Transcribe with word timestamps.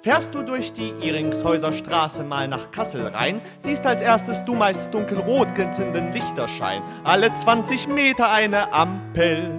Fährst 0.00 0.32
du 0.32 0.42
durch 0.42 0.72
die 0.72 0.92
Iringshäuser 1.00 1.72
Straße 1.72 2.22
mal 2.22 2.46
nach 2.46 2.70
Kassel 2.70 3.04
rein, 3.08 3.40
siehst 3.58 3.84
als 3.84 4.00
erstes 4.00 4.44
du 4.44 4.54
meist 4.54 4.94
dunkelrot 4.94 5.56
glänzenden 5.56 6.12
Lichterschein. 6.12 6.82
Alle 7.02 7.32
20 7.32 7.88
Meter 7.88 8.30
eine 8.30 8.72
Ampel, 8.72 9.50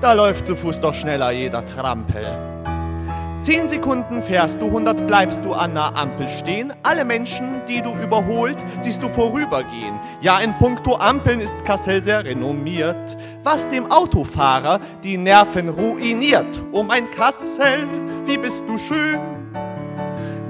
da 0.00 0.12
läuft 0.12 0.46
zu 0.46 0.54
Fuß 0.54 0.78
doch 0.78 0.94
schneller 0.94 1.32
jeder 1.32 1.66
Trampel. 1.66 2.24
Zehn 3.40 3.66
Sekunden 3.66 4.22
fährst 4.22 4.62
du, 4.62 4.66
100 4.66 5.04
bleibst 5.08 5.44
du 5.44 5.52
an 5.52 5.74
der 5.74 5.96
Ampel 5.96 6.28
stehen. 6.28 6.72
Alle 6.84 7.04
Menschen, 7.04 7.62
die 7.66 7.82
du 7.82 7.92
überholt, 7.92 8.58
siehst 8.78 9.02
du 9.02 9.08
vorübergehen. 9.08 9.98
Ja, 10.20 10.38
in 10.38 10.56
puncto 10.58 10.94
Ampeln 10.94 11.40
ist 11.40 11.64
Kassel 11.64 12.00
sehr 12.02 12.24
renommiert, 12.24 13.16
was 13.42 13.68
dem 13.68 13.90
Autofahrer 13.90 14.78
die 15.02 15.18
Nerven 15.18 15.70
ruiniert. 15.70 16.64
Oh 16.70 16.84
mein 16.84 17.10
Kassel, 17.10 17.88
wie 18.26 18.38
bist 18.38 18.68
du 18.68 18.78
schön! 18.78 19.41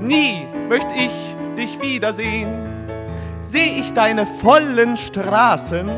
Nie 0.03 0.49
möchte 0.69 0.93
ich 0.95 1.13
dich 1.57 1.81
wiedersehen. 1.81 2.51
Seh 3.41 3.79
ich 3.79 3.93
deine 3.93 4.27
vollen 4.27 4.97
Straßen, 4.97 5.89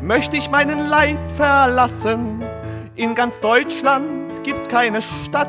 möchte 0.00 0.36
ich 0.36 0.48
meinen 0.48 0.86
Leib 0.86 1.18
verlassen. 1.32 2.44
In 2.94 3.16
ganz 3.16 3.40
Deutschland 3.40 4.44
gibt's 4.44 4.68
keine 4.68 5.02
Stadt, 5.02 5.48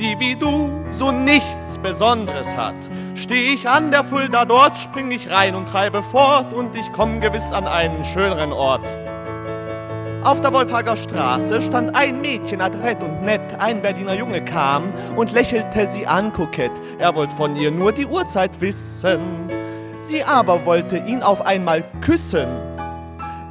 die 0.00 0.18
wie 0.18 0.34
du 0.34 0.84
so 0.90 1.12
nichts 1.12 1.78
Besonderes 1.78 2.56
hat. 2.56 2.74
Steh 3.14 3.52
ich 3.52 3.68
an 3.68 3.92
der 3.92 4.02
Fulda, 4.02 4.44
dort 4.44 4.76
spring 4.76 5.12
ich 5.12 5.30
rein 5.30 5.54
und 5.54 5.68
treibe 5.68 6.02
fort 6.02 6.52
und 6.52 6.74
ich 6.74 6.90
komm 6.90 7.20
gewiss 7.20 7.52
an 7.52 7.68
einen 7.68 8.04
schöneren 8.04 8.52
Ort. 8.52 8.96
Auf 10.22 10.42
der 10.42 10.52
Wolfhager 10.52 10.96
Straße 10.96 11.62
stand 11.62 11.96
ein 11.96 12.20
Mädchen 12.20 12.60
adrett 12.60 13.02
und 13.02 13.22
nett. 13.22 13.40
Ein 13.58 13.80
Berliner 13.80 14.12
Junge 14.12 14.44
kam 14.44 14.92
und 15.16 15.32
lächelte 15.32 15.86
sie 15.86 16.06
an 16.06 16.30
kokett. 16.30 16.72
Er 16.98 17.14
wollte 17.14 17.34
von 17.34 17.56
ihr 17.56 17.70
nur 17.70 17.90
die 17.90 18.04
Uhrzeit 18.04 18.60
wissen. 18.60 19.50
Sie 19.96 20.22
aber 20.22 20.66
wollte 20.66 20.98
ihn 20.98 21.22
auf 21.22 21.46
einmal 21.46 21.82
küssen. 22.02 22.48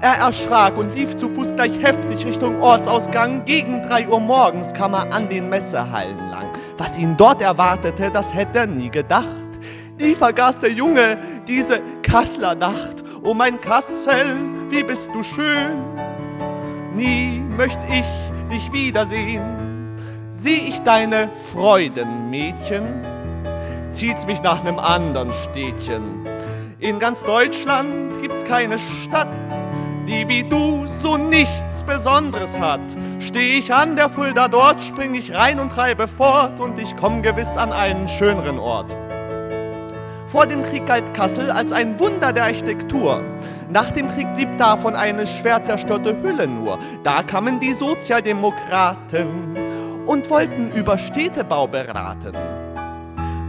Er 0.02 0.18
erschrak 0.20 0.78
und 0.78 0.96
lief 0.96 1.16
zu 1.16 1.28
Fuß 1.30 1.56
gleich 1.56 1.82
heftig 1.82 2.24
Richtung 2.24 2.62
Ortsausgang. 2.62 3.46
Gegen 3.46 3.82
drei 3.82 4.08
Uhr 4.08 4.20
morgens 4.20 4.72
kam 4.72 4.94
er 4.94 5.12
an 5.12 5.28
den 5.28 5.50
Messehallen 5.50 6.30
lang. 6.30 6.46
Was 6.78 7.00
ihn 7.00 7.18
dort 7.18 7.42
erwartete, 7.42 8.12
das 8.12 8.32
hätte 8.32 8.60
er 8.60 8.68
nie 8.68 8.92
gedacht. 8.92 9.26
Nie 10.00 10.14
vergaß 10.14 10.60
der 10.60 10.72
Junge 10.72 11.18
diese 11.48 11.82
Kassler 12.04 12.54
Nacht. 12.54 13.04
Oh 13.24 13.34
mein 13.34 13.60
Kassel, 13.60 14.38
wie 14.70 14.84
bist 14.84 15.10
du 15.16 15.24
schön. 15.24 16.09
Nie 16.94 17.40
möcht 17.40 17.80
ich 17.90 18.06
dich 18.52 18.72
wiedersehen. 18.74 19.96
Seh 20.32 20.56
ich 20.56 20.80
deine 20.80 21.30
Freuden, 21.52 22.30
Mädchen, 22.30 23.06
zieht's 23.90 24.26
mich 24.26 24.42
nach 24.42 24.64
nem 24.64 24.80
andern 24.80 25.34
Städtchen. 25.34 26.28
In 26.80 27.00
ganz 27.00 27.24
Deutschland 27.24 28.22
gibt's 28.22 28.46
keine 28.46 28.80
Stadt, 28.80 29.28
die 30.08 30.28
wie 30.28 30.44
du 30.44 30.88
so 30.88 31.18
nichts 31.18 31.84
Besonderes 31.84 32.60
hat. 32.60 32.80
Steh 33.20 33.58
ich 33.58 33.74
an 33.74 33.96
der 33.96 34.10
Fulda, 34.10 34.48
dort 34.48 34.82
spring 34.82 35.14
ich 35.14 35.34
rein 35.34 35.60
und 35.60 35.72
treibe 35.72 36.08
fort 36.08 36.60
und 36.60 36.80
ich 36.80 36.96
komm 36.96 37.22
gewiss 37.22 37.58
an 37.58 37.74
einen 37.74 38.08
schöneren 38.08 38.60
Ort. 38.60 38.96
Vor 40.32 40.46
dem 40.46 40.62
Krieg 40.62 40.86
galt 40.86 41.16
Kassel 41.16 41.50
als 41.50 41.74
ein 41.74 42.00
Wunder 42.00 42.32
der 42.32 42.44
Architektur. 42.44 43.24
Nach 43.68 43.90
dem 43.90 44.10
Krieg 44.12 44.32
blieb 44.36 44.60
davon 44.60 44.96
eine 44.96 45.26
schwer 45.26 45.60
zerstörte 45.64 46.22
Hülle 46.22 46.48
nur. 46.48 46.78
Da 47.04 47.24
kamen 47.24 47.60
die 47.60 47.74
Sozialdemokraten 47.74 49.58
und 50.06 50.30
wollten 50.30 50.72
über 50.72 51.00
Städtebau 51.00 51.66
beraten. 51.66 52.36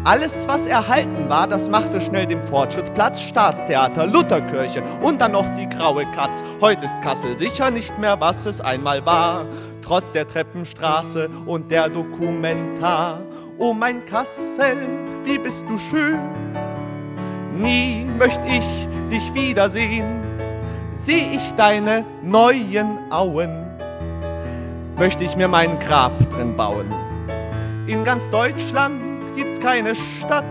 Alles, 0.04 0.48
was 0.48 0.66
erhalten 0.66 1.28
war, 1.28 1.46
das 1.46 1.68
machte 1.68 2.00
schnell 2.00 2.24
dem 2.24 2.42
Fortschritt 2.42 2.94
Platz. 2.94 3.20
Staatstheater, 3.20 4.06
Lutherkirche 4.06 4.82
und 5.02 5.20
dann 5.20 5.32
noch 5.32 5.50
die 5.50 5.68
graue 5.68 6.06
Katz. 6.12 6.42
Heute 6.62 6.86
ist 6.86 7.02
Kassel 7.02 7.36
sicher 7.36 7.70
nicht 7.70 7.98
mehr, 7.98 8.18
was 8.18 8.46
es 8.46 8.62
einmal 8.62 9.04
war. 9.04 9.44
Trotz 9.82 10.12
der 10.12 10.26
Treppenstraße 10.26 11.28
und 11.44 11.70
der 11.70 11.90
Dokumentar. 11.90 13.20
Oh 13.58 13.74
mein 13.74 14.06
Kassel, 14.06 14.78
wie 15.24 15.36
bist 15.36 15.68
du 15.68 15.76
schön. 15.76 16.18
Nie 17.60 18.04
möcht 18.04 18.40
ich 18.46 18.64
dich 19.10 19.34
wiedersehen. 19.34 20.22
Seh 20.92 21.34
ich 21.34 21.52
deine 21.52 22.06
neuen 22.22 23.12
Auen, 23.12 23.66
möchte 24.96 25.24
ich 25.24 25.36
mir 25.36 25.46
mein 25.46 25.78
Grab 25.78 26.18
drin 26.30 26.56
bauen. 26.56 26.90
In 27.86 28.02
ganz 28.02 28.30
Deutschland 28.30 29.34
gibt's 29.36 29.60
keine 29.60 29.94
Stadt, 29.94 30.44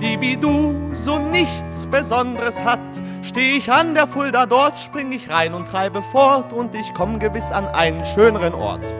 die 0.00 0.20
wie 0.20 0.36
du 0.36 0.74
so 0.94 1.18
nichts 1.20 1.86
Besonderes 1.86 2.64
hat. 2.64 2.80
Steh 3.22 3.52
ich 3.52 3.70
an 3.70 3.94
der 3.94 4.08
Fulda, 4.08 4.46
dort 4.46 4.80
spring 4.80 5.12
ich 5.12 5.30
rein 5.30 5.54
und 5.54 5.68
treibe 5.68 6.02
fort 6.02 6.52
und 6.52 6.74
ich 6.74 6.92
komm 6.92 7.20
gewiss 7.20 7.52
an 7.52 7.68
einen 7.68 8.04
schöneren 8.04 8.54
Ort. 8.54 8.92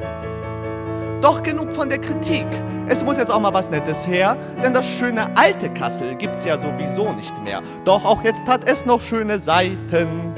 Doch 1.22 1.40
genug 1.44 1.72
von 1.72 1.88
der 1.88 2.00
Kritik. 2.00 2.46
Es 2.88 3.04
muss 3.04 3.16
jetzt 3.16 3.30
auch 3.30 3.38
mal 3.38 3.54
was 3.54 3.70
Nettes 3.70 4.08
her, 4.08 4.36
denn 4.60 4.74
das 4.74 4.84
schöne 4.84 5.36
alte 5.36 5.70
Kassel 5.70 6.16
gibt's 6.16 6.44
ja 6.44 6.56
sowieso 6.56 7.12
nicht 7.12 7.40
mehr. 7.44 7.62
Doch 7.84 8.04
auch 8.04 8.24
jetzt 8.24 8.48
hat 8.48 8.68
es 8.68 8.86
noch 8.86 9.00
schöne 9.00 9.38
Seiten. 9.38 10.34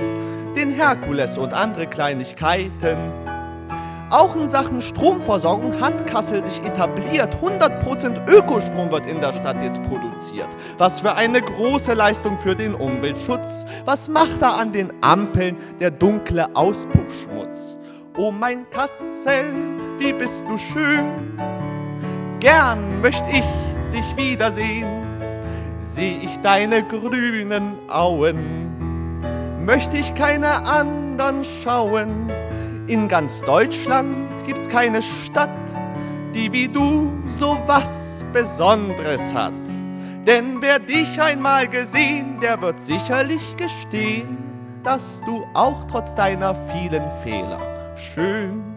Den 0.54 0.70
Herkules 0.70 1.38
und 1.38 1.54
andere 1.54 1.86
Kleinigkeiten. 1.86 2.98
Auch 4.10 4.36
in 4.36 4.46
Sachen 4.46 4.82
Stromversorgung 4.82 5.80
hat 5.80 6.06
Kassel 6.06 6.42
sich 6.42 6.62
etabliert. 6.62 7.34
100% 7.42 8.28
Ökostrom 8.28 8.92
wird 8.92 9.06
in 9.06 9.22
der 9.22 9.32
Stadt 9.32 9.62
jetzt 9.62 9.82
produziert. 9.84 10.48
Was 10.76 11.00
für 11.00 11.14
eine 11.14 11.40
große 11.40 11.94
Leistung 11.94 12.36
für 12.36 12.54
den 12.54 12.74
Umweltschutz. 12.74 13.64
Was 13.86 14.10
macht 14.10 14.42
da 14.42 14.50
an 14.50 14.72
den 14.72 14.92
Ampeln 15.00 15.56
der 15.80 15.90
dunkle 15.90 16.54
Auspuffschmutz? 16.54 17.78
Oh 18.16 18.30
mein 18.30 18.70
Kassel, 18.70 19.44
wie 19.98 20.12
bist 20.12 20.46
du 20.48 20.56
schön. 20.56 21.36
Gern 22.38 23.00
möcht 23.00 23.24
ich 23.28 23.44
dich 23.92 24.16
wiedersehen. 24.16 25.02
Seh 25.80 26.18
ich 26.22 26.36
deine 26.38 26.84
grünen 26.86 27.76
Auen, 27.88 29.18
möcht 29.64 29.94
ich 29.94 30.14
keine 30.14 30.64
anderen 30.64 31.42
schauen 31.42 32.30
in 32.86 33.08
ganz 33.08 33.42
Deutschland 33.42 34.44
gibt's 34.46 34.68
keine 34.68 35.02
Stadt, 35.02 35.50
die 36.36 36.52
wie 36.52 36.68
du 36.68 37.10
so 37.26 37.58
was 37.66 38.24
Besonderes 38.32 39.34
hat. 39.34 39.54
Denn 40.24 40.62
wer 40.62 40.78
dich 40.78 41.20
einmal 41.20 41.66
gesehen, 41.66 42.38
der 42.40 42.62
wird 42.62 42.78
sicherlich 42.78 43.56
gestehen, 43.56 44.38
dass 44.84 45.20
du 45.24 45.44
auch 45.52 45.84
trotz 45.86 46.14
deiner 46.14 46.54
vielen 46.54 47.10
Fehler 47.22 47.73
schön 47.96 48.73